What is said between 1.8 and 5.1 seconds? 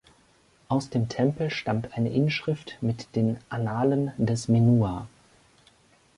eine Inschrift mit den Annalen des Menua.